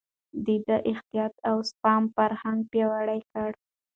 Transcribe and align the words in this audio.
ده 0.45 0.55
د 0.67 0.69
احتياط 0.91 1.33
او 1.49 1.57
سپما 1.69 2.09
فرهنګ 2.15 2.59
پياوړی 2.71 3.19
کړ. 3.31 3.49